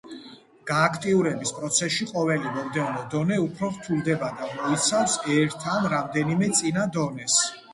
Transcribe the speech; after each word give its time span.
გააქტიურების 0.69 1.51
პროცესში, 1.57 2.07
ყოველი 2.11 2.53
მომდევნო 2.55 3.03
დონე 3.11 3.37
უფრო 3.43 3.69
რთულდება 3.75 4.31
და 4.41 4.49
მოიცავს 4.55 5.19
ერთ 5.37 5.69
ან 5.75 5.87
რამდენიმე 5.97 6.51
წინა 6.63 6.89
დონეს. 6.99 7.39